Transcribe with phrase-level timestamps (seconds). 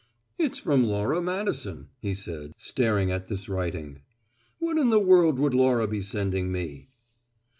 [0.39, 4.01] "It's from Laura Madison," he said, staring at this writing.
[4.57, 6.89] "What in the world would Laura be sending me?"